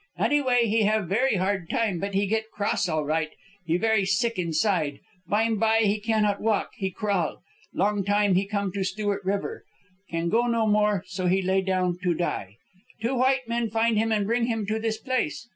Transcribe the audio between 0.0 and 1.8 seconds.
Anyway, he have very hard